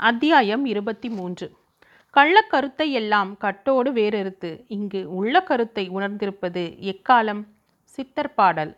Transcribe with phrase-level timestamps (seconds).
[0.00, 1.52] அத்தியாயம் இருபத்தி மூன்று.
[2.14, 7.40] கள்ளக்கருத்தை எல்லாம் கட்டோடு வேறெறுத்து இங்கு உள்ள கருத்தை உணர்ந்திருப்பது எக்காலம்?
[7.84, 8.76] சித்தர் பாடல்.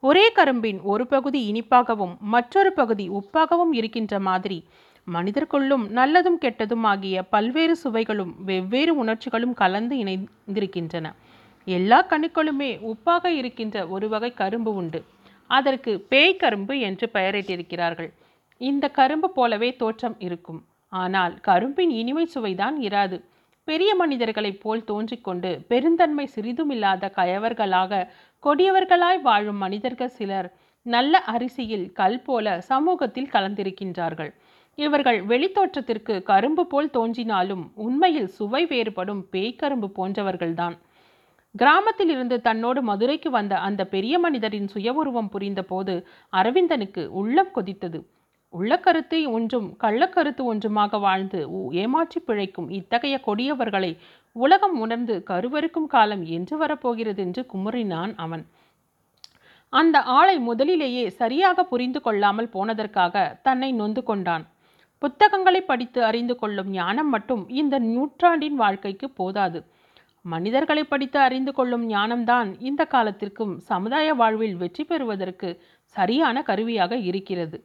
[0.00, 4.64] ஒரே கரும்பின் ஒரு பகுதி இனிப்பாகவும் மற்றொரு பகுதி உப்பாகவும் இருக்கின்ற மாதிரி
[5.12, 11.14] மனிதர்க்குள்ளும் நல்லதும் கெட்டதும் ஆகிய பல்வேறு சுவைகளும் வெவ்வேறு உணர்ச்சிகளும் கலந்து இணைந்திருக்கின்றன.
[11.64, 15.04] எல்லா கணுக்களுமே உப்பாக இருக்கின்ற ஒரு வகை கரும்பு உண்டு.
[15.46, 18.12] அதற்கு பேய் கரும்பு என்று பெயரிட்டிருக்கிறார்கள்.
[18.60, 20.60] இந்த கரும்பு போலவே தோற்றம் இருக்கும்.
[20.92, 23.18] ஆனால் கரும்பின் இனிமை சுவைதான் இராது.
[23.68, 28.02] பெரிய மனிதர்களைப் போல் தோன்றிக்கொண்டு பெருந்தன்மை சிறிதுமில்லாத கயவர்களாக
[28.42, 30.48] கொடியவர்களாய் வாழும் மனிதர்கள் சிலர்
[30.86, 34.30] நல்ல அரிசியில் கல் போல சமூகத்தில் கலந்திருக்கின்றார்கள்.
[34.78, 40.76] இவர்கள் வெளித்தோற்றத்திற்கு கரும்பு போல் தோன்றினாலும் உண்மையில் சுவை வேறுபடும் பேய்க்கரும்பு போன்றவர்கள்தான்.
[41.54, 45.94] கிராமத்தில் இருந்து தன்னோடு மதுரைக்கு வந்த அந்த பெரிய மனிதரின் சுய உருவம் புரிந்த போது
[46.32, 48.00] அரவிந்தனுக்கு உள்ளம் கொதித்தது.
[48.54, 51.40] உள்ளக்கருத்தை ஒன்றும் கள்ளக்கருத்து ஒன்றுமாக வாழ்ந்து
[51.82, 53.90] ஏமாற்றி பிழைக்கும் இத்தகைய கொடியவர்களை
[54.36, 58.44] உலகம் உணர்ந்து கருவறுக்கும் காலம் என்று வரப்போகிறது என்று குமுறினான் அவன்.
[59.72, 64.44] அந்த ஆளை முதலிலேயே சரியாக புரிந்து கொள்ளாமல் போனதற்காக தன்னை நொந்து கொண்டான்.
[65.02, 69.58] புத்தகங்களை படித்து அறிந்து கொள்ளும் ஞானம் மட்டும் இந்த நூற்றாண்டின் வாழ்க்கைக்கு போதாது.
[70.24, 75.48] மனிதர்களை படித்து அறிந்து கொள்ளும் ஞானம்தான் இந்த காலத்திற்கும் சமுதாய வாழ்வில் வெற்றி பெறுவதற்கு
[75.96, 77.58] சரியான கருவியாக இருக்கிறது.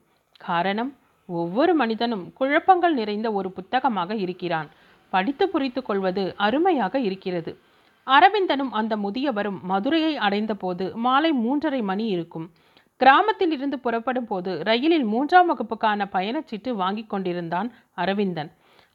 [0.47, 0.92] காரணம்
[1.30, 4.70] ஒவ்வொரு மனிதனும் குழப்பங்கள் நிறைந்த ஒரு புத்தகமாக இருக்கிறான்.
[5.14, 7.52] படித்து புரித்து கொள்வது அருமையாக இருக்கிறது.
[8.08, 12.47] அரவிந்தனும் அந்த முதியவரும் மதுரையை அடைந்தபோது மாலை மூன்றரை மணி இருக்கும்.
[13.02, 17.69] கிராமத்தில் இருந்து புறப்படும் போது ரயிலில் மூன்றாம் வகுப்புக்கான பயணச்சீட்டு வாங்கி கொண்டிருந்தான்
[18.02, 18.52] அரவிந்தன்.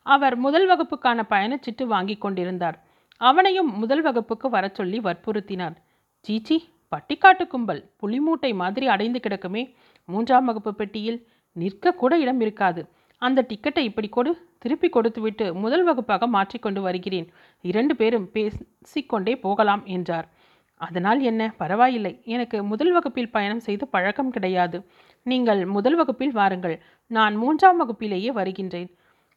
[0.06, 2.76] அவர் முதல் வகுப்புக்கான பயணச்சீட்டு வாங்கி கொண்டிருந்தார்.
[3.20, 5.76] அவனையும் முதல் வகுப்புக்கு வர சொல்லி வற்புறுத்தினார்.
[6.24, 6.56] சீச்சி
[6.92, 9.62] பட்டிக்காட்டு கும்பல் புலிமூட்டை மாதிரி அடைந்து கிடக்குமே
[10.08, 11.18] மூன்றாம் வகுப்பு பெட்டியில்
[11.58, 12.88] நிற்கக்கூட இடம் இருக்காது.
[13.18, 17.32] அந்த டிக்கெட்டை இப்படி கொடு திருப்பி கொடுத்துவிட்டு முதல் வகுப்பாக மாற்றிக்கொண்டு வருகிறேன்.
[17.62, 20.28] இரண்டு பேரும் பேசிக்கொண்டே போகலாம் என்றார்.
[20.74, 21.54] அதனால் என்ன?
[21.56, 22.20] பரவாயில்லை.
[22.24, 24.86] எனக்கு முதல் வகுப்பில் பயணம் செய்து பழக்கம் கிடையாது.
[25.22, 26.82] நீங்கள் முதல் வகுப்பில் வாருங்கள்.
[27.06, 28.96] நான் மூன்றாம் வகுப்பிலேயே வருகின்றேன்.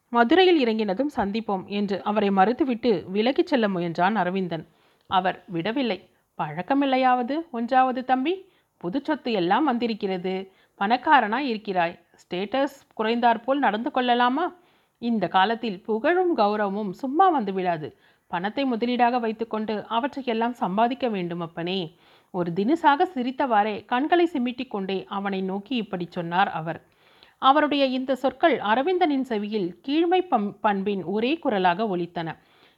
[0.09, 4.67] மதுரையில் இறங்கினதும் சந்திப்போம் என்று அவரை மறுத்துவிட்டு விலகிச் செல்ல முயன்றான் அரவிந்தன்.
[5.07, 6.09] அவர் விடவில்லை.
[6.37, 7.49] பழக்கமில்லையாவது?
[7.51, 8.51] ஒன்றாவது தம்பி?
[8.77, 10.51] புது சொத்து எல்லாம் வந்திருக்கிறது.
[10.79, 11.99] பணக்காரனாய் இருக்கிறாய்.
[12.21, 14.45] ஸ்டேட்டஸ் குறைந்தாற்போல் நடந்து கொள்ளலாமா?
[14.97, 17.97] இந்த காலத்தில் புகழும் கௌரவமும் சும்மா வந்து விடாது
[18.27, 21.79] பணத்தை முதலீடாக வைத்துக்கொண்டு அவற்றையெல்லாம் சம்பாதிக்க வேண்டும் அப்பனே.
[22.31, 26.79] ஒரு தினுசாக சிரித்தவாறே கண்களை சிமிட்டிக் கொண்டே அவனை நோக்கி இப்படி சொன்னார் அவர்.
[27.41, 32.29] அவருடைய இந்த சொற்கள் அரவிந்தனின் செவியில் கீழ்மை பம் பண்பின் ஒரே குரலாக ஒலித்தன.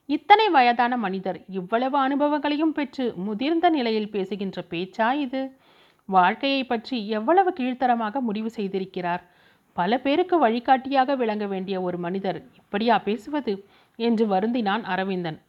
[0.05, 5.41] இத்தனை வயதான மனிதர் இவ்வளவு அனுபவங்களையும் பெற்று முதிர்ந்த நிலையில் பேசுகின்ற பேச்சா இது?
[6.11, 9.23] வாழ்க்கையை பற்றி எவ்வளவு கீழ்த்தரமாக முடிவு செய்திருக்கிறார்?
[9.75, 13.53] பல பேருக்கு வழிகாட்டியாக விளங்க வேண்டிய ஒரு மனிதர் இப்படியா பேசுவது?
[13.99, 15.39] என்று வருந்தினான் அரவிந்தன்.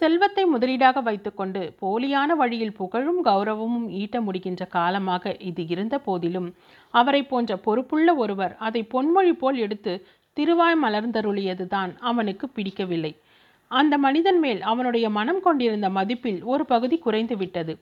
[0.00, 6.48] செல்வத்தை முதலீடாக வைத்துக்கொண்டு போலியான வழியில் புகழும் கௌரவமும் ஈட்ட முடிகின்ற காலமாக இது இருந்த போதிலும்
[6.94, 9.94] அவரை போன்ற பொறுப்புள்ள ஒருவர் அதை பொன்மொழி போல் எடுத்து
[10.36, 13.12] திருவாய் மலர்ந்தருளியதுதான் அவனுக்கு பிடிக்கவில்லை.
[13.70, 17.74] அந்த மனிதன் மேல் அவனுடைய மனம் கொண்டிருந்த மதிப்பில் ஒரு பகுதி குறைந்து விட்டது.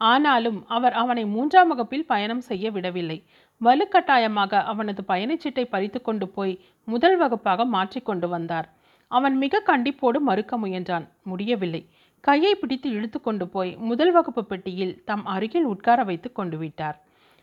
[0.00, 3.18] ஆனாலும் அவர் அவனை மூன்றாம் வகுப்பில் பயணம் செய்ய விடவில்லை.
[3.60, 6.54] வலுக்கட்டாயமாக அவனது பயணச்சீட்டை பறித்து கொண்டு போய்
[6.84, 8.68] முதல் வகுப்பாக மாற்றிக்கொண்டு வந்தார்.
[9.10, 11.06] அவன் மிக கண்டிப்போடு மறுக்க முயன்றான்.
[11.22, 11.82] முடியவில்லை.
[12.24, 16.96] கையை பிடித்து இழுத்து கொண்டு போய் முதல் வகுப்பு பெட்டியில் தம் அருகில் உட்கார வைத்து கொண்டு விட்டார்.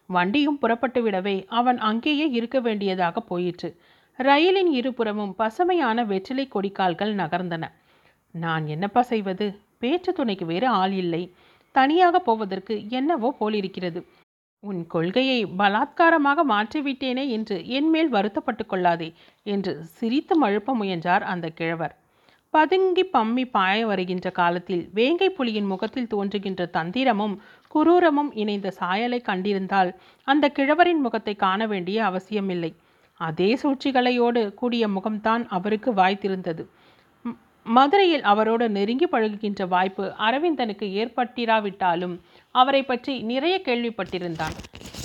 [0.09, 3.69] வண்டியும் புறப்பட்டு விடவே அவன் அங்கேயே இருக்க வேண்டியதாக போயிற்று.
[4.19, 7.63] ரயிலின் இருபுறமும் பசுமையான வெற்றிலை கொடிக்கால்கள் நகர்ந்தன.
[8.35, 9.45] நான் என்னப்பா செய்வது?
[9.77, 11.23] பேச்சு துணைக்கு வேறு ஆள் இல்லை.
[11.75, 13.99] தனியாக போவதற்கு என்னவோ போலிருக்கிறது.
[14.63, 19.09] உன் கொள்கையை பலாத்காரமாக மாற்றிவிட்டேனே என்று என்மேல் வருத்தப்பட்டு கொள்ளாதே
[19.45, 21.93] என்று சிரித்து மழுப்ப முயன்றார் அந்த கிழவர்.
[22.53, 27.35] பதுங்கி பம்மி பாய வருகின்ற காலத்தில் வேங்கை புலியின் முகத்தில் தோன்றுகின்ற தந்திரமும்
[27.75, 29.91] குரூரமும் இணைந்த சாயலை கண்டிருந்தால்
[30.27, 32.71] அந்த கிழவரின் முகத்தை காண வேண்டிய அவசியமில்லை.
[33.19, 36.63] அதே சூழ்ச்சிகளையோடு கூடிய முகம்தான் அவருக்கு வாய்த்திருந்தது.
[37.65, 42.15] மதுரையில் அவரோடு நெருங்கி பழகுகின்ற வாய்ப்பு அரவிந்தனுக்கு ஏற்பட்டிராவிட்டாலும்
[42.55, 44.55] அவரை பற்றி நிறைய கேள்விப்பட்டிருந்தான்.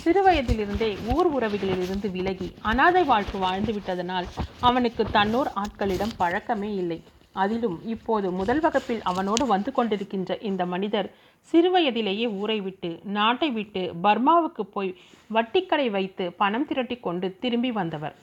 [0.04, 4.26] சிறுவயதிலிருந்தே ஊர் உறவுகளிலிருந்து விலகி அனாதை வாழ்க்கை வாழ்ந்து விட்டதனால்
[4.60, 6.98] அவனுக்கு தன்னோர் ஆட்களிடம் பழக்கமே இல்லை.
[7.42, 11.08] அதிலும் இப்போது முதல் வகுப்பில் அவனோடு வந்து கொண்டிருக்கின்ற இந்த மனிதர்
[11.52, 14.90] சிறுவயதிலேயே ஊரை விட்டு நாட்டை விட்டு பர்மாவுக்கு போய்
[15.30, 18.16] வட்டிக்கடை வைத்து பணம் திரட்டி கொண்டு திரும்பி வந்தவர்.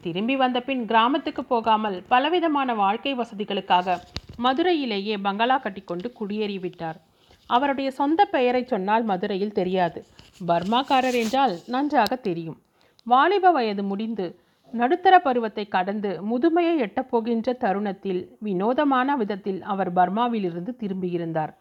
[0.00, 3.96] திரும்பி வந்தபின் கிராமத்துக்கு போகாமல் பலவிதமான வாழ்க்கை வசதிகளுக்காக
[4.42, 6.94] மதுரையிலேயே பங்களா கட்டிக்கொண்டு குடியேறிவிட்டார்
[7.46, 10.06] அவருடைய சொந்த பெயரை சொன்னால் மதுரையில் தெரியாது.
[10.46, 12.60] பர்மாக்காரர் என்றால் நன்றாக தெரியும்.
[13.04, 14.40] வாலிப வயது முடிந்து
[14.72, 21.58] நடுத்தர பருவத்தை கடந்து முதுமையை எட்டப்போகின்ற தருணத்தில் வினோதமான விதத்தில் அவர் பர்மாவிலிருந்து திரும்பியிருந்தார்.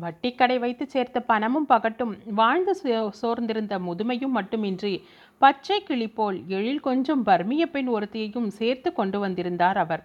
[0.00, 5.04] வட்டிக்கடை வைத்து சேர்த்த பணமும் பகட்டும் வாழ்ந்து சோ- சோர்ந்திருந்த முதுமையும் மட்டுமின்றி
[5.38, 10.02] பச்சை கிளி போல் எழில் கொஞ்சம் பர்மிய பெண் ஒருத்தியையும் சேர்த்து கொண்டு வந்திருந்தார் அவர்.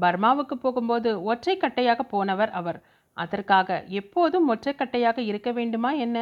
[0.00, 2.78] பர்மாவுக்கு போகும்போது ஒற்றைக்கட்டையாக போனவர் அவர்.
[3.16, 6.18] அதற்காக எப்போதும் ஒற்றைக்கட்டையாக இருக்க வேண்டுமா என்ன?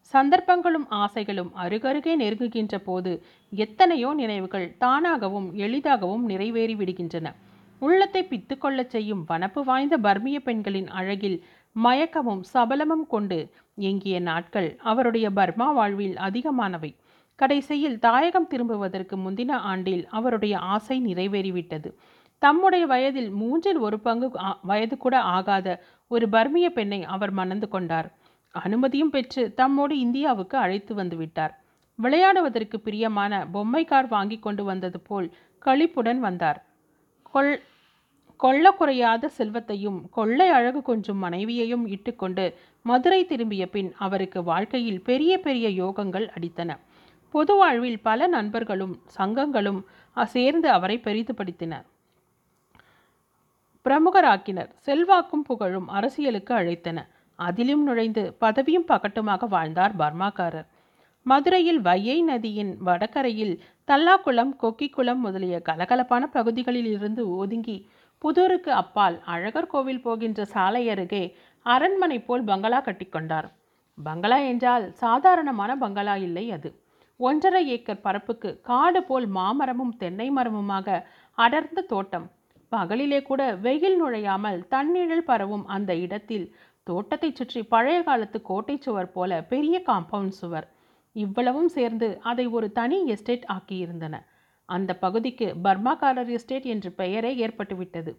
[0.00, 7.28] சந்தர்ப்பங்களும் ஆசைகளும் அருகருகே நெருங்குகின்ற போது எத்தனையோ நினைவுகள் தானாகவும் எளிதாகவும் நிறைவேறி விடுகின்றன.
[7.78, 11.38] உள்ளத்தை பித்துக்கொள்ளச் செய்யும் வனப்பு வாய்ந்த பர்மிய பெண்களின் அழகில்
[11.76, 13.38] மயக்கமும் சபலமும் கொண்டு
[13.74, 16.90] எங்கிய நாட்கள் அவருடைய பர்மா வாழ்வில் அதிகமானவை.
[17.40, 21.90] கடைசியில் தாயகம் திரும்புவதற்கு முந்தின ஆண்டில் அவருடைய ஆசை நிறைவேறிவிட்டது.
[22.42, 24.28] தம்முடைய வயதில் மூன்றில் ஒரு பங்கு
[24.70, 25.68] வயது கூட ஆகாத
[26.10, 28.08] ஒரு பர்மிய பெண்ணை அவர் மணந்து கொண்டார்.
[28.54, 31.52] அனுமதியும் பெற்று தம்மோடு இந்தியாவுக்கு அழைத்து வந்து விட்டார்.
[31.98, 35.28] விளையாடுவதற்கு பிரியமான பொம்மை கார் வாங்கி கொண்டு வந்தது போல்
[35.66, 36.58] களிப்புடன் வந்தார்.
[37.32, 37.52] கொள்
[38.40, 42.44] கொள்ள குறையாத செல்வத்தையும் கொள்ளை அழகு கொஞ்சும் மனைவியையும் இட்டுக்கொண்டு
[42.86, 46.70] மதுரை திரும்பிய பின் அவருக்கு வாழ்க்கையில் பெரிய பெரிய யோகங்கள் அடித்தன.
[47.34, 49.80] பொது வாழ்வில் பல நண்பர்களும் சங்கங்களும்
[50.16, 51.86] சேர்ந்து அவரை பெரிதுபடுத்தினர்
[53.86, 54.70] பிரமுகராக்கினர்.
[54.86, 56.98] செல்வாக்கும் புகழும் அரசியலுக்கு அழைத்தன
[57.38, 60.66] அதிலும் நுழைந்து பதவியும் பகட்டுமாக வாழ்ந்தார் பர்மாக்காரர்.
[61.26, 63.54] மதுரையில் வையை நதியின் வடகரையில்
[63.88, 67.78] தல்லாக்குளம் கொக்கிக்குளம் முதலிய கலகலப்பான பகுதிகளில் இருந்து ஒதுங்கி
[68.24, 71.24] புதூருக்கு அப்பால் அழகர் கோவில் போகின்ற சாலை அருகே
[71.66, 73.48] அரண்மனை போல் பங்களா கட்டிக்கொண்டார்
[73.98, 76.70] பங்களா என்றால் சாதாரணமான பங்களா இல்லை அது.
[77.28, 80.88] ஒன்றரை ஏக்கர் பரப்புக்கு காடு போல் மாமரமும் தென்னை மரமுமாக
[81.38, 82.26] அடர்ந்த தோட்டம்.
[82.72, 86.46] பகலிலே கூட வெயில் நுழையாமல் தன்னிழல் பரவும் அந்த இடத்தில்
[86.86, 90.66] தோட்டத்தைச் சுற்றி பழைய காலத்து கோட்டை சுவர் போல பெரிய காம்பவுண்ட் சுவர்.
[91.16, 94.16] இவ்வளவும் சேர்ந்து அதை ஒரு தனி எஸ்டேட் ஆக்கியிருந்தன.
[94.68, 98.12] அந்த பகுதிக்கு பர்மாக்காரர் எஸ்டேட் என்று பெயரே ஏற்பட்டுவிட்டது.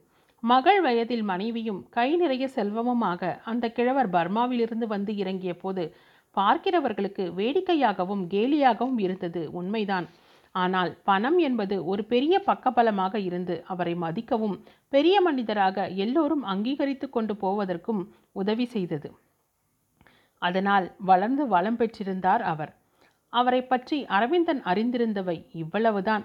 [0.44, 5.84] மகள் வயதில் மனைவியும் கை நிறைய செல்வமுமாக அந்த கிழவர் பர்மாவிலிருந்து வந்து இறங்கிய போது
[6.38, 10.08] பார்க்கிறவர்களுக்கு வேடிக்கையாகவும் கேலியாகவும் இருந்தது உண்மைதான்.
[10.56, 14.56] ஆனால் பணம் என்பது ஒரு பெரிய பக்கபலமாக இருந்து அவரை மதிக்கவும்
[14.90, 18.02] பெரிய மனிதராக எல்லோரும் அங்கீகரித்து கொண்டு போவதற்கும்
[18.32, 19.10] உதவி செய்தது.
[20.42, 22.72] அதனால் வளர்ந்து வளம் பெற்றிருந்தார் அவர்.
[23.34, 26.24] அவரை பற்றி அரவிந்தன் அறிந்திருந்தவை இவ்வளவுதான்.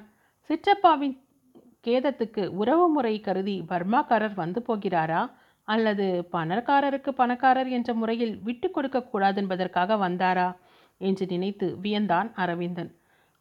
[0.50, 1.16] சிற்றப்பாவின்
[1.86, 5.20] கேதத்துக்கு உறவு முறை கருதி பர்மாக்காரர் வந்து போகிறாரா?
[5.68, 10.48] அல்லது பணக்காரருக்கு பணக்காரர் என்ற முறையில் விட்டு கொடுக்க கூடாது என்பதற்காக வந்தாரா
[11.00, 12.90] என்று நினைத்து வியந்தான் அரவிந்தன்.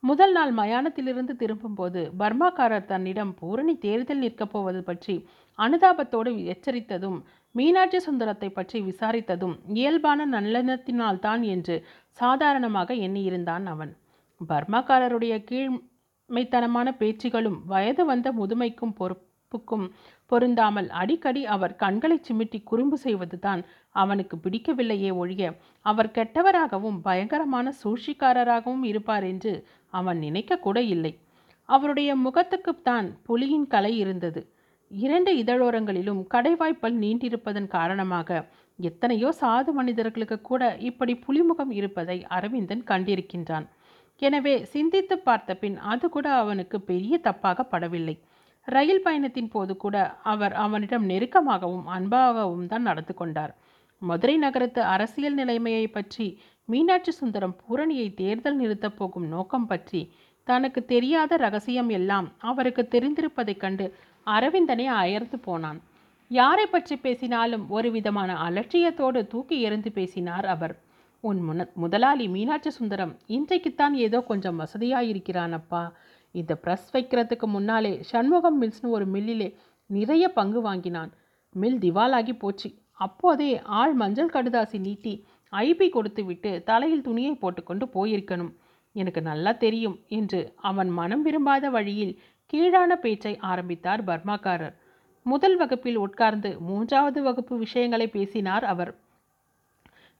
[0.03, 5.15] முதல் நாள் மயானத்திலிருந்து திரும்பும்போது பர்மாக்காரர் தன்னிடம் பூரணி தேர்தல் நிற்கப் போவது பற்றி
[5.59, 7.17] அனுதாபத்தோடு எச்சரித்ததும்
[7.55, 11.75] மீனாட்சி சுந்தரத்தை பற்றி விசாரித்ததும் இயல்பான நல்லெண்ணத்தினால்தான் என்று
[12.19, 13.93] சாதாரணமாக எண்ணியிருந்தான் அவன்.
[14.41, 19.85] பர்மாக்காரருடைய கீழ்மைத்தனமான பேச்சுகளும் வயது வந்த முதுமைக்கும் பொறுப்புக்கும்
[20.31, 23.61] பொருந்தாமல் அடிக்கடி அவர் கண்களை சிமிட்டி குறும்பு செய்வதுதான்
[23.95, 25.51] அவனுக்கு பிடிக்கவில்லையே ஒழிய
[25.85, 29.53] அவர் கெட்டவராகவும் பயங்கரமான சூழ்ச்சிக்காரராகவும் இருப்பார் என்று
[29.93, 31.13] அவன் நினைக்க கூட இல்லை.
[31.69, 34.41] அவருடைய முகத்துக்குத்தான் புலியின் கலை இருந்தது.
[34.91, 38.29] இரண்டு இதழோரங்களிலும் கடைவாய்ப்பல் நீண்டிருப்பதன் காரணமாக
[38.79, 43.65] எத்தனையோ சாது மனிதர்களுக்கு கூட இப்படி புலிமுகம் இருப்பதை அரவிந்தன் கண்டிருக்கின்றான்.
[44.21, 48.15] எனவே சிந்தித்து பார்த்த பின் அது கூட அவனுக்கு பெரிய தப்பாக படவில்லை.
[48.65, 53.53] ரயில் பயணத்தின் போது கூட அவர் அவனிடம் நெருக்கமாகவும் அன்பாகவும் தான் நடந்து கொண்டார்.
[54.01, 56.27] மதுரை நகரத்து அரசியல் நிலைமையை பற்றி
[56.69, 60.01] மீனாட்சி சுந்தரம் பூரணியை தேர்தல் நிறுத்தப் போகும் நோக்கம் பற்றி
[60.47, 63.85] தனக்கு தெரியாத ரகசியம் எல்லாம் அவருக்கு தெரிந்திருப்பதைக் கண்டு
[64.27, 65.79] அரவிந்தனை அயர்ந்து போனான்.
[66.31, 70.75] யாரை பற்றி பேசினாலும் ஒரு விதமான அலட்சியத்தோடு தூக்கி எறிந்து பேசினார் அவர்.
[71.23, 75.83] உன் முன முதலாளி மீனாட்சி சுந்தரம் இன்றைக்குத்தான் ஏதோ கொஞ்சம் வசதியாயிருக்கிறானப்பா.
[76.41, 79.49] இந்த ப்ரெஸ் வைக்கிறதுக்கு முன்னாலே சண்முகம் மில்ஸ்னு ஒரு மில்லிலே
[79.89, 81.11] நிறைய பங்கு வாங்கினான்.
[81.55, 82.69] மில் திவாலாகி போச்சு.
[83.05, 83.49] அப்போதே
[83.79, 85.13] ஆள் மஞ்சள் கடுதாசி நீட்டி
[85.53, 88.53] ஐபி கொடுத்து விட்டு தலையில் துணியை போட்டுக்கொண்டு போயிருக்கணும்.
[88.95, 90.39] எனக்கு நல்லா தெரியும் என்று
[90.69, 92.13] அவன் மனம் விரும்பாத வழியில்
[92.53, 94.75] கீழான பேச்சை ஆரம்பித்தார் பர்மாக்காரர்.
[95.25, 98.91] முதல் வகுப்பில் உட்கார்ந்து மூன்றாவது வகுப்பு விஷயங்களை பேசினார் அவர்.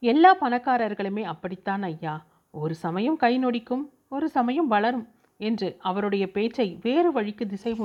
[0.04, 2.16] எல்லா பணக்காரர்களுமே அப்படித்தான் ஐயா.
[2.52, 5.06] ஒரு சமயம் கை நொடிக்கும் ஒரு சமயம் வளரும்.
[5.38, 7.76] என்று அவருடைய பேச்சை வேறு வழிக்கு திசை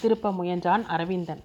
[0.00, 1.42] திருப்ப முயன்றான் அரவிந்தன்.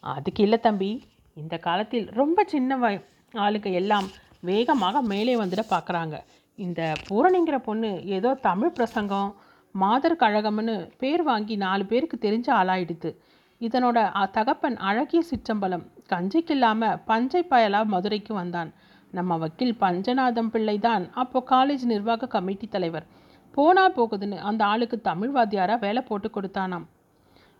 [0.00, 1.02] அதுக்கு இல்லை தம்பி.
[1.34, 3.00] இந்த காலத்தில் ரொம்ப சின்ன வய
[3.32, 4.08] ஆளுக்கு எல்லாம்
[4.40, 6.18] வேகமாக மேலே வந்துட பார்க்குறாங்க
[6.56, 9.36] இந்த பூரணிங்கிற பொண்ணு ஏதோ தமிழ் பிரசங்கம்
[9.72, 13.16] மாதர் கழகம்னு பேர் வாங்கி நாலு பேருக்கு தெரிஞ்ச ஆளாயிடுது
[13.60, 18.72] இதனோட அ- தகப்பன் அழகிய சிற்றம்பலம் கஞ்சிக்கு இல்லாமல் பஞ்சை பயலா மதுரைக்கு வந்தான்.
[19.10, 21.12] நம்ம வக்கீல் பஞ்சநாதம் பிள்ளை தான்.
[21.12, 23.06] அப்போ காலேஜ் நிர்வாக கமிட்டி தலைவர்.
[23.54, 26.86] போனா போகுதுன்னு அந்த ஆளுக்கு தமிழ் வாத்தியாராக வேலை போட்டு கொடுத்தானாம்.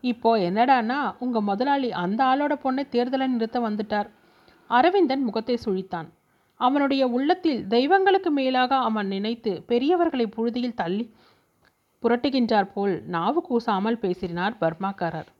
[0.04, 4.08] இப்போ என்னடான்னா உங்கள் முதலாளி அந்த ஆளோட பொண்ணை தேர்தலை நிறுத்த வந்துட்டார்.
[4.70, 6.08] அரவிந்தன் முகத்தை சுழித்தான்.
[6.56, 11.04] அவனுடைய உள்ளத்தில் தெய்வங்களுக்கு மேலாக அவன் நினைத்து பெரியவர்களை புழுதியில் தள்ளி
[12.02, 15.30] புரட்டுகின்றார் போல் நாவு கூசாமல் பேசினார் பர்மாக்காரர்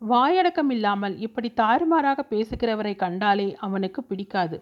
[0.00, 4.58] வாயடக்கம் இல்லாமல் இப்படி தாறுமாறாக பேசுகிறவரை கண்டாலே அவனுக்கு பிடிக்காது.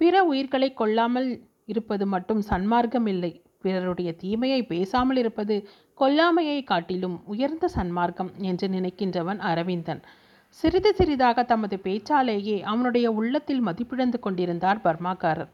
[0.00, 1.28] பிற உயிர்களை கொல்லாமல்
[1.72, 5.68] இருப்பது மட்டும் சன்மார்க்கம் இல்லை பிறருடைய தீமையை பேசாமல் இருப்பது
[6.00, 10.02] கொல்லாமையை காட்டிலும் உயர்ந்த சன்மார்க்கம் என்று நினைக்கின்றவன் அரவிந்தன்.
[10.48, 15.48] சிறிது சிறிதாக தமது பேச்சாலேயே அவனுடைய உள்ளத்தில் மதிப்பிழந்து கொண்டிருந்தார் பர்மாக்காரர்.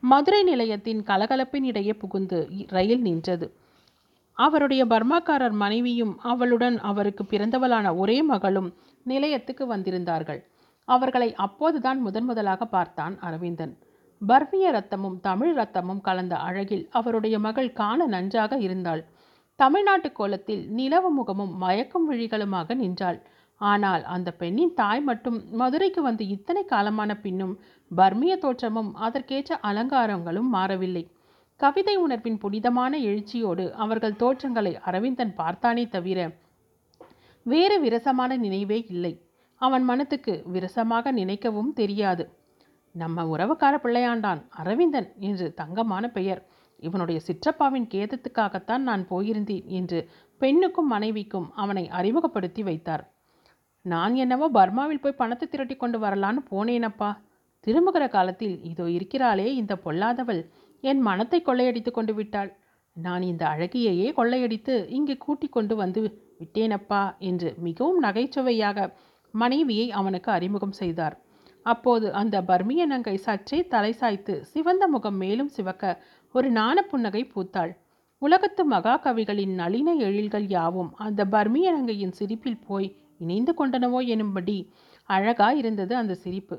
[0.00, 3.52] மதுரை நிலையத்தின் கலகலப்பின் இடையே புகுந்து ரயில் நின்றது.
[4.32, 10.40] அவருடைய பர்மாக்காரர் மனைவியும் அவளுடன் அவருக்கு பிறந்தவளான ஒரே மகளும் நிலையத்துக்கு வந்திருந்தார்கள்.
[10.84, 13.78] அவர்களை அப்போதுதான் முதன் முதலாக பார்த்தான் அரவிந்தன்.
[14.20, 19.02] பர்மிய ரத்தமும் தமிழ் ரத்தமும் கலந்த அழகில் அவருடைய மகள் காண நன்றாக இருந்தாள்.
[19.58, 23.18] தமிழ்நாட்டு கோலத்தில் நிலவு முகமும் மயக்கும் விழிகளுமாக நின்றாள்.
[23.60, 27.54] ஆனால் அந்த பெண்ணின் தாய் மட்டும் மதுரைக்கு வந்து இத்தனை காலமான பின்னும்
[27.90, 31.04] பர்மிய தோற்றமும் அதற்கேற்ற அலங்காரங்களும் மாறவில்லை.
[31.60, 36.18] கவிதை உணர்வின் புனிதமான எழுச்சியோடு அவர்கள் தோற்றங்களை அரவிந்தன் பார்த்தானே தவிர
[37.46, 39.12] வேறு விரசமான நினைவே இல்லை.
[39.60, 42.24] அவன் மனத்துக்கு விரசமாக நினைக்கவும் தெரியாது.
[42.94, 46.42] நம்ம உறவுக்கார பிள்ளையாண்டான் அரவிந்தன் என்று தங்கமான பெயர்.
[46.78, 53.12] இவனுடைய சிற்றப்பாவின் கேதத்துக்காகத்தான் நான் போயிருந்தேன் என்று பெண்ணுக்கும் மனைவிக்கும் அவனை அறிமுகப்படுத்தி வைத்தார்.
[53.82, 57.10] நான் என்னவோ பர்மாவில் போய் பணத்தை திரட்டி கொண்டு வரலான்னு போனேனப்பா.
[57.60, 60.42] திரும்புகிற காலத்தில் இதோ இருக்கிறாளே இந்த பொல்லாதவள்.
[60.80, 62.56] என் மனத்தை கொள்ளையடித்து கொண்டு விட்டாள்.
[62.92, 66.00] நான் இந்த அழகியையே கொள்ளையடித்து இங்கு கூட்டிக் கொண்டு வந்து
[66.40, 68.94] விட்டேனப்பா என்று மிகவும் நகைச்சுவையாக
[69.30, 71.16] மனைவியை அவனுக்கு அறிமுகம் செய்தார்.
[71.66, 75.84] அப்போது அந்த பர்மிய நங்கை சற்றே தலை சாய்த்து சிவந்த முகம் மேலும் சிவக்க
[76.34, 77.72] ஒரு நாண புன்னகை பூத்தாள்.
[78.22, 82.88] உலகத்து மகாகவிகளின் நளின எழில்கள் யாவும் அந்த பர்மிய நங்கையின் சிரிப்பில் போய்
[83.18, 84.56] இணைந்து கொண்டனவோ எனும்படி
[85.08, 86.56] அழகா இருந்தது அந்த சிரிப்பு.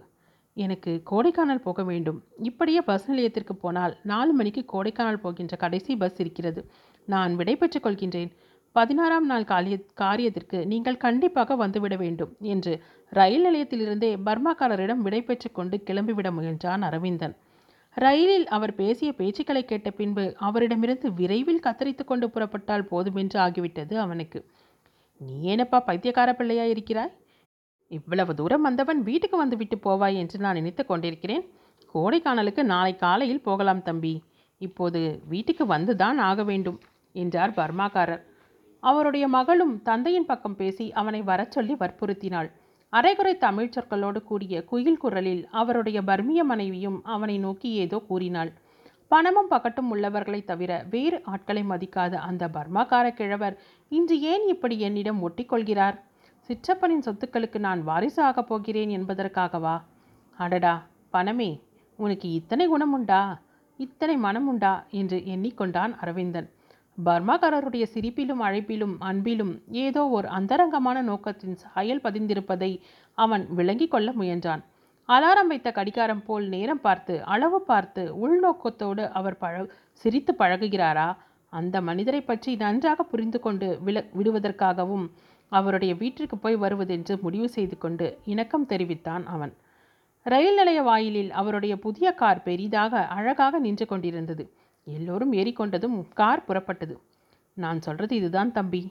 [0.58, 2.20] எனக்கு கோடைக்கானல் போக வேண்டும்.
[2.50, 6.62] இப்படியே பஸ் நிலையத்திற்கு போனால் நாலு மணிக்கு கோடைக்கானல் போகின்ற கடைசி பஸ் இருக்கிறது.
[7.08, 8.32] நான் விடைபெற்றுக் கொள்கின்றேன்.
[8.75, 12.74] பதினாறாம் நாள் காலிய காரியத்திற்கு நீங்கள் கண்டிப்பாக வந்துவிட வேண்டும் என்று
[13.09, 17.35] ரயில் நிலையத்திலிருந்தே பர்மாக்காரரிடம் விடை பெற்று கொண்டு கிளம்பிவிட முயன்றான் அரவிந்தன்.
[17.93, 24.45] ரயிலில் அவர் பேசிய பேச்சுக்களை கேட்ட பின்பு அவரிடமிருந்து விரைவில் கத்தரித்து கொண்டு புறப்பட்டால் போதுமென்று ஆகிவிட்டது அவனுக்கு.
[25.17, 27.13] நீ ஏனப்பா பைத்தியக்கார பிள்ளையா இருக்கிறாய்
[27.87, 31.43] இவ்வளவு தூரம் வந்தவன் வீட்டுக்கு வந்துவிட்டு போவாய் என்று நான் நினைத்து கொண்டிருக்கிறேன்.
[31.93, 34.23] கோடைக்கானலுக்கு நாளை காலையில் போகலாம் தம்பி.
[34.57, 36.79] இப்போது வீட்டுக்கு வந்துதான் ஆக வேண்டும்
[37.11, 38.23] என்றார் பர்மாக்காரர்.
[38.79, 42.49] அவருடைய மகளும் தந்தையின் பக்கம் பேசி அவனை வரச் சொல்லி வற்புறுத்தினாள்.
[42.93, 48.51] அரைகுறை தமிழ் சொற்களோடு கூடிய குயில் குரலில் அவருடைய பர்மிய மனைவியும் அவனை நோக்கி ஏதோ கூறினாள்.
[49.08, 55.98] பணமும் பக்கட்டும் உள்ளவர்களை தவிர வேறு ஆட்களை மதிக்காத அந்த பர்மாக்கார கிழவர் இன்று ஏன் இப்படி என்னிடம் ஒட்டிக்கொள்கிறார்?
[56.50, 59.81] சிற்றப்பனின் சொத்துக்களுக்கு நான் வாரிசு ஆகப் போகிறேன் என்பதற்காகவா?
[60.38, 61.62] அடடா பணமே
[61.98, 63.39] உனக்கு இத்தனை குணமுண்டா?
[63.77, 64.84] இத்தனை மனமுண்டா?
[64.89, 66.50] என்று எண்ணிக்கொண்டான் அரவிந்தன்.
[67.06, 69.53] பர்மாக்காரருடைய சிரிப்பிலும் அழைப்பிலும் அன்பிலும்
[69.84, 72.72] ஏதோ ஒரு அந்தரங்கமான நோக்கத்தின் சாயல் பதிந்திருப்பதை
[73.18, 74.63] அவன் விளங்கி கொள்ள முயன்றான்.
[75.10, 81.08] அலாரம் வைத்த கடிகாரம் போல் நேரம் பார்த்து அளவு பார்த்து உள்நோக்கத்தோடு அவர் பழ சிரித்து பழகுகிறாரா?
[81.53, 85.06] அந்த மனிதரை பற்றி நன்றாக புரிந்து கொண்டு வில விடுவதற்காகவும்
[85.51, 89.53] அவருடைய வீட்டிற்கு போய் வருவதென்று முடிவு செய்து கொண்டு இணக்கம் தெரிவித்தான் அவன்.
[90.25, 94.44] ரயில் நிலைய வாயிலில் அவருடைய புதிய கார் பெரிதாக அழகாக நின்று கொண்டிருந்தது.
[94.93, 96.96] எல்லோரும் ஏறிக்கொண்டதும் கார் புறப்பட்டது.
[97.53, 98.81] நான் சொல்கிறது இதுதான் தம்பி.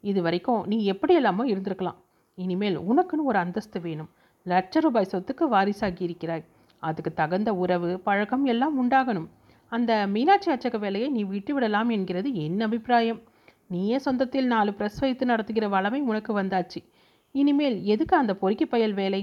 [0.00, 1.98] இது வரைக்கும் நீ எப்படியெல்லாமோ இருந்திருக்கலாம்.
[2.34, 4.10] இனிமேல் உனக்குன்னு ஒரு அந்தஸ்து வேணும்.
[4.46, 6.44] லட்ச ரூபாய் சொத்துக்கு வாரிசாகி இருக்கிறாய்.
[6.82, 9.28] அதுக்கு தகுந்த உறவு பழக்கம் எல்லாம் உண்டாகணும்.
[9.72, 13.20] அந்த மீனாட்சி அச்சக வேலையை நீ விட்டு விடலாம் என்கிறது என் அபிப்பிராயம்.
[13.68, 16.80] நீயே சொந்தத்தில் நாலு ப்ரெஸ் வைத்து நடத்துகிற வளமை உனக்கு வந்தாச்சு.
[17.34, 19.22] இனிமேல் எதுக்கு அந்த பொறுக்கி பயல் வேலை?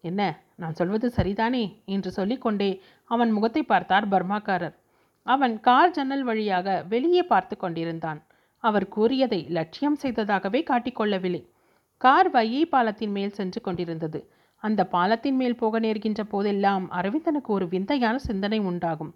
[0.00, 0.42] என்ன?
[0.56, 1.62] நான் சொல்வது சரிதானே?
[1.84, 4.76] என்று சொல்லிக்கொண்டே அவன் முகத்தை பார்த்தார் பர்மாக்காரர்.
[5.34, 8.20] அவன் கார் ஜன்னல் வழியாக வெளியே பார்த்து கொண்டிருந்தான்.
[8.64, 11.42] அவர் கூறியதை லட்சியம் செய்ததாகவே காட்டிக்கொள்ளவில்லை.
[12.00, 14.20] கார் வையை பாலத்தின் மேல் சென்று கொண்டிருந்தது.
[14.62, 19.12] அந்த பாலத்தின் மேல் போக நேர்கின்ற போதெல்லாம் அரவிந்தனுக்கு ஒரு விந்தையான சிந்தனை உண்டாகும்.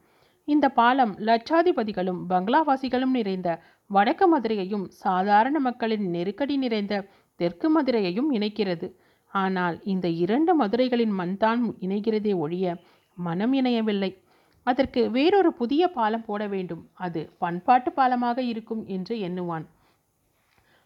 [0.49, 3.49] இந்த பாலம் லட்சாதிபதிகளும் பங்களாவாசிகளும் நிறைந்த
[3.91, 6.95] வடக்கு மதுரையையும் சாதாரண மக்களின் நெருக்கடி நிறைந்த
[7.41, 8.89] தெற்கு மதுரையையும் இணைக்கிறது.
[9.33, 12.75] ஆனால் இந்த இரண்டு மதுரைகளின் மண்தான் இணைகிறதே ஒழிய
[13.17, 14.11] மனம் இணையவில்லை.
[14.63, 16.89] அதற்கு வேறொரு புதிய பாலம் போட வேண்டும்.
[16.93, 19.65] அது பண்பாட்டு பாலமாக இருக்கும் என்று எண்ணுவான்.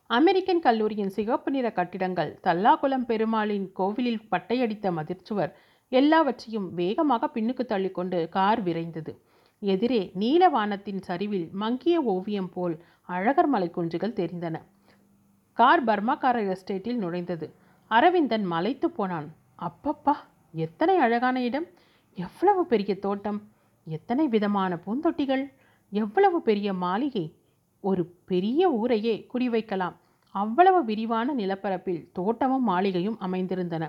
[0.07, 5.53] அமெரிக்கன் கல்லூரியின் சிவப்பு நிற கட்டிடங்கள் தல்லாகுளம் பெருமாளின் கோவிலில் பட்டையடித்த மதிர்ச்சுவர்
[5.89, 9.13] எல்லாவற்றையும் வேகமாக பின்னுக்கு தள்ளிக்கொண்டு கார் விரைந்தது.
[9.61, 14.57] எதிரே நீல வானத்தின் சரிவில் மங்கிய ஓவியம் போல் அழகர் மலை குன்றுகள் தெரிந்தன.
[15.53, 17.47] கார் பர்மாக்காரர் எஸ்டேட்டில் நுழைந்தது.
[17.91, 19.29] அரவிந்தன் மலைத்து போனான்.
[19.59, 20.15] அப்பப்பா
[20.53, 21.67] எத்தனை அழகான இடம்.
[22.15, 23.39] எவ்வளவு பெரிய தோட்டம்.
[23.87, 25.45] எத்தனை விதமான பூந்தொட்டிகள்?
[25.93, 27.35] எவ்வளவு பெரிய மாளிகை?
[27.81, 29.97] ஒரு பெரிய ஊரையே குடிவைக்கலாம்
[30.35, 33.85] அவ்வளவு விரிவான நிலப்பரப்பில் தோட்டமும் மாளிகையும் அமைந்திருந்தன.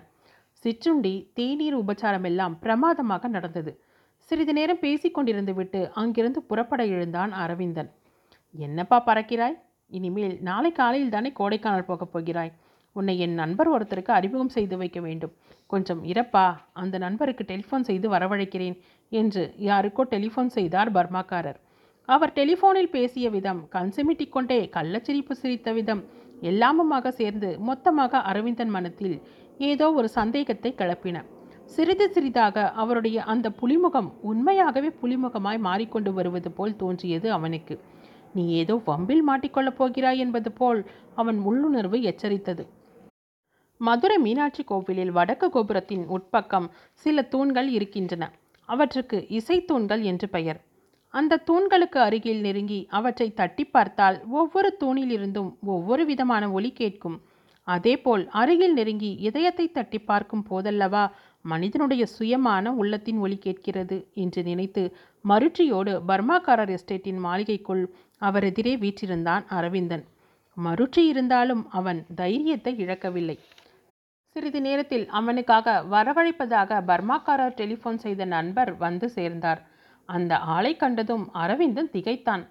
[0.51, 3.82] சிற்றுண்டி தேநீர் உபச்சாரம் எல்லாம் பிரமாதமாக நடந்தது.
[4.18, 7.92] சிறிது நேரம் பேசிக்கொண்டிருந்து விட்டு அங்கிருந்து புறப்பட எழுந்தான் அரவிந்தன்.
[8.51, 9.58] என்னப்பா பறக்கிறாய்?
[9.88, 12.54] இனிமேல் நாளை காலையில் தானே கோடைக்கானல் போகப் போகிறாய்?
[13.00, 15.34] உன்னை என் நண்பர் ஒருத்தருக்கு அறிமுகம் செய்து வைக்க வேண்டும்.
[15.74, 16.46] கொஞ்சம் இறப்பா
[16.82, 18.75] அந்த நண்பருக்கு டெலிஃபோன் செய்து வரவழைக்கிறேன்
[19.12, 21.60] என்று யாருக்கோ டெலிஃபோன் செய்தார் பர்மாக்காரர்.
[22.10, 26.04] அவர் டெலிஃபோனில் பேசிய விதம் கண் சிமிட்டிக் கொண்டே கள்ளச்சிரிப்பு சிரித்த விதம்
[26.51, 29.18] எல்லாமுமாக சேர்ந்து மொத்தமாக அரவிந்தன் மனத்தில்
[29.72, 31.18] ஏதோ ஒரு சந்தேகத்தை கிளப்பின.
[31.75, 37.75] சிறிது சிறிதாக அவருடைய அந்த புலிமுகம் உண்மையாகவே புலிமுகமாய் மாறிக்கொண்டு வருவது போல் தோன்றியது அவனுக்கு.
[38.36, 40.82] நீ ஏதோ வம்பில் மாட்டிக்கொள்ளப் போகிறாய் என்பது போல்
[41.22, 42.63] அவன் உள்ளுணர்வு எச்சரித்தது.
[43.81, 48.24] மதுரை மீனாட்சி கோவிலில் வடக்கு கோபுரத்தின் உட்பக்கம் சில தூண்கள் இருக்கின்றன.
[48.69, 50.60] அவற்றுக்கு இசைத்தூண்கள் என்று பெயர்.
[51.13, 57.17] அந்த தூண்களுக்கு அருகில் நெருங்கி அவற்றை தட்டி பார்த்தால் ஒவ்வொரு தூணிலிருந்தும் ஒவ்வொரு விதமான ஒலி கேட்கும்.
[57.67, 61.05] அதேபோல் அருகில் நெருங்கி இதயத்தை தட்டி பார்க்கும் போதல்லவா
[61.46, 64.84] மனிதனுடைய சுயமான உள்ளத்தின் ஒலி கேட்கிறது என்று நினைத்து
[65.25, 67.84] மருட்சியோடு பர்மாக்காரர் எஸ்டேட்டின் மாளிகைக்குள்
[68.22, 70.05] அவர் எதிரே வீற்றிருந்தான் அரவிந்தன்.
[70.57, 73.36] மருட்சி இருந்தாலும் அவன் தைரியத்தை இழக்கவில்லை.
[74.38, 79.62] சிறிது நேரத்தில் அவனுக்காக வரவழைப்பதாக பர்மாக்காரர் டெலிஃபோன் செய்த நண்பர் வந்து சேர்ந்தார்.
[80.06, 82.44] அந்த ஆளை கண்டதும் அரவிந்தன் திகைத்தான்.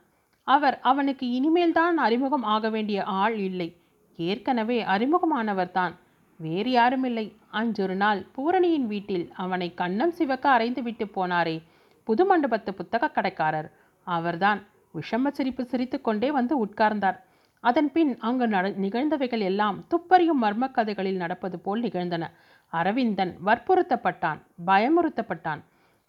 [0.44, 3.68] அவர் அவனுக்கு இனிமேல்தான் அறிமுகம் ஆக வேண்டிய ஆள் இல்லை.
[4.16, 5.94] ஏற்கனவே அறிமுகமானவர்தான்
[6.36, 7.26] வேறு யாருமில்லை.
[7.50, 11.62] அன்றொரு நாள் பூரணியின் வீட்டில் அவனை கண்ணம் சிவக்க அரைந்து விட்டு போனாரே.
[12.04, 13.70] புது மண்டபத்து புத்தக கடைக்காரர்.
[14.04, 14.62] அவர்தான்.
[14.94, 17.20] விஷம சிரிப்பு சிரித்து கொண்டே வந்து உட்கார்ந்தார்.
[17.68, 22.24] அதன்பின் அங்கு நட நிகழ்ந்தவைகள் எல்லாம் துப்பறியும் மர்ம கதைகளில் நடப்பது போல் நிகழ்ந்தன.
[22.72, 25.60] அரவிந்தன் வற்புறுத்தப்பட்டான் பயமுறுத்தப்பட்டான்.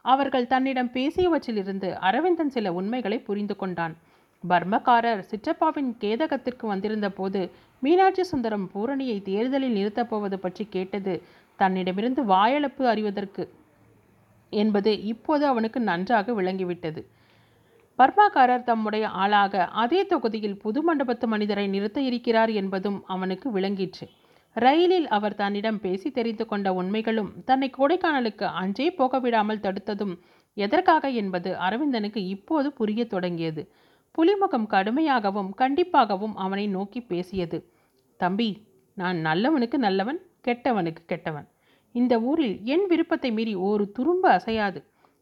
[0.06, 3.96] அவர்கள் தன்னிடம் பேசியவற்றிலிருந்து அரவிந்தன் சில உண்மைகளை புரிந்து கொண்டான்.
[4.44, 7.40] பர்மக்காரர் சிற்றப்பாவின் கேதகத்திற்கு வந்திருந்த போது
[7.84, 11.14] மீனாட்சி சுந்தரம் பூரணியை தேர்தலில் நிறுத்தப் போவது பற்றி கேட்டது
[11.60, 13.44] தன்னிடமிருந்து வாயளப்பு அறிவதற்கு
[14.54, 17.02] என்பது இப்போது அவனுக்கு நன்றாக விளங்கிவிட்டது.
[18.00, 24.06] பர்மாக்காரர் தம்முடைய ஆளாக அதே தொகுதியில் புது மண்டபத்து மனிதரை நிறுத்த இருக்கிறார் என்பதும் அவனுக்கு விளங்கிற்று.
[24.56, 30.14] ரயிலில் அவர் தன்னிடம் பேசி தெரிந்து கொண்ட உண்மைகளும் தன்னை கொடைக்கானலுக்கு அஞ்சே போக விடாமல் தடுத்ததும்
[30.58, 33.64] எதற்காக என்பது அரவிந்தனுக்கு இப்போது புரிய தொடங்கியது.
[34.18, 37.58] புலிமுகம் கடுமையாகவும் கண்டிப்பாகவும் அவனை நோக்கி பேசியது.
[38.20, 38.50] தம்பி
[38.98, 41.48] நான் நல்லவனுக்கு நல்லவன் கெட்டவனுக்கு கெட்டவன்.
[41.96, 44.80] இந்த ஊரில் என் விருப்பத்தை மீறி ஒரு துரும்பு அசையாது.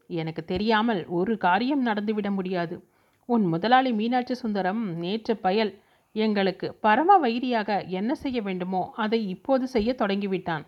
[0.08, 2.82] எனக்கு தெரியாமல் ஒரு காரியம் நடந்துவிட முடியாது.
[3.26, 5.78] உன் முதலாளி மீனாட்சி சுந்தரம் நேற்று பயல்
[6.12, 10.64] எங்களுக்கு பரம வைரியாக என்ன செய்ய வேண்டுமோ அதை இப்போது செய்ய தொடங்கிவிட்டான்.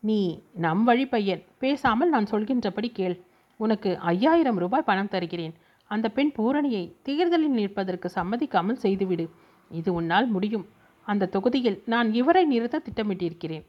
[0.00, 3.16] நீ நம் வழி பையன் பேசாமல் நான் சொல்கின்றபடி கேள்.
[3.56, 5.54] உனக்கு ஐயாயிரம் ரூபாய் பணம் தருகிறேன்.
[5.86, 9.30] அந்த பெண் பூரணியை தேர்தலில் நிற்பதற்கு சம்மதிக்காமல் செய்துவிடு.
[9.70, 10.66] இது உன்னால் முடியும்.
[11.06, 13.64] அந்த தொகுதியில் நான் இவரை நிறுத்த திட்டமிட்டிருக்கிறேன்.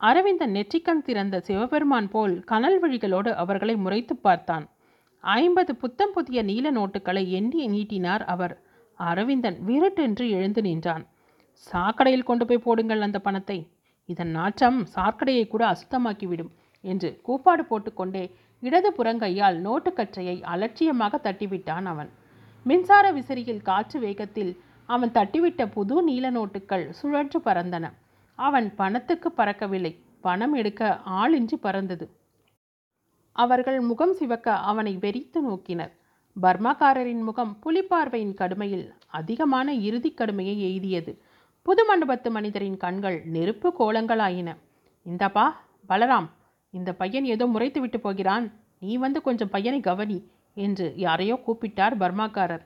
[0.00, 4.64] அரவிந்தன் நெற்றிக்கண் திறந்த சிவபெருமான் போல் கனல் வழிகளோடு அவர்களை முறைத்து பார்த்தான்.
[5.20, 8.54] ஐம்பது புத்தம் புதிய நீல நோட்டுகளை எண்ணி நீட்டினார் அவர்.
[8.94, 11.04] அரவிந்தன் விருட்டென்று எழுந்து நின்றான்.
[11.66, 13.58] சாக்கடையில் கொண்டு போய் போடுங்கள் அந்த பணத்தை.
[14.04, 18.24] இதன் நாற்றம் சாக்கடையை கூட அசுத்தமாக்கிவிடும் என்று கூப்பாடு போட்டுக்கொண்டே
[18.60, 22.10] இடது புறங்கையால் நோட்டுக்கற்றையை அலட்சியமாக தட்டிவிட்டான் அவன்.
[22.66, 24.52] மின்சார விசிறியில் காற்று வேகத்தில்
[24.86, 27.84] அவன் தட்டிவிட்ட புது நீல நோட்டுகள் சுழன்று பறந்தன.
[28.38, 29.92] அவன் பணத்துக்கு பறக்கவில்லை.
[30.20, 32.06] பணம் எடுக்க ஆளின்றி பறந்தது.
[33.32, 35.92] அவர்கள் முகம் சிவக்க அவனை வெறித்து நோக்கினர்.
[36.42, 41.12] பர்மாக்காரரின் முகம் புலிப்பார்வையின் கடுமையில் அதிகமான இறுதி கடுமையை எய்தியது.
[41.62, 44.56] புது மண்டபத்து மனிதரின் கண்கள் நெருப்பு கோலங்களாயின.
[45.06, 45.46] இந்தப்பா
[45.88, 46.28] பலராம்
[46.70, 48.52] இந்த பையன் ஏதோ முறைத்து விட்டு போகிறான்.
[48.78, 50.18] நீ வந்து கொஞ்சம் பையனை கவனி
[50.54, 52.64] என்று யாரையோ கூப்பிட்டார் பர்மாக்காரர்.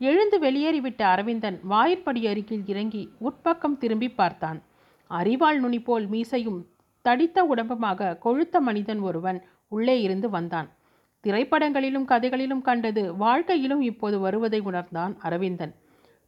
[0.00, 4.62] எழுந்து வெளியேறிவிட்ட அரவிந்தன் வாயிற்படி அருகில் இறங்கி உட்பக்கம் திரும்பி பார்த்தான்.
[5.10, 6.66] அறிவாள் நுனி போல் மீசையும்
[7.02, 10.68] தடித்த உடம்புமாக கொழுத்த மனிதன் ஒருவன் உள்ளே இருந்து வந்தான்.
[11.24, 15.74] திரைப்படங்களிலும் கதைகளிலும் கண்டது வாழ்க்கையிலும் இப்போது வருவதை உணர்ந்தான் அரவிந்தன்.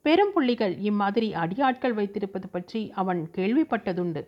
[0.03, 4.23] பெரும் புள்ளிகள் இம்மாதிரி அடியாட்கள் வைத்திருப்பது பற்றி அவன் கேள்விப்பட்டதுண்டு.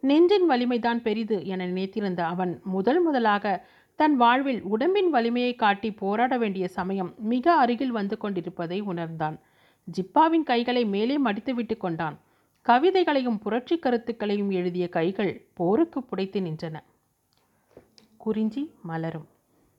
[0.00, 6.68] நெஞ்சின் வலிமைதான் பெரிது என நினைத்திருந்த அவன் முதல் முதலாக தன் வாழ்வில் உடம்பின் வலிமையை காட்டி போராட வேண்டிய
[6.68, 9.38] சமயம் மிக அருகில் வந்து கொண்டிருப்பதை உணர்ந்தான்.
[9.88, 12.18] ஜிப்பாவின் கைகளை மேலே மடித்துவிட்டு கொண்டான்.
[12.68, 16.80] கவிதைகளையும் புரட்சி கருத்துக்களையும் எழுதிய கைகள் போருக்கு புடைத்து நின்றன.
[18.16, 19.28] குறிஞ்சி மலரும்.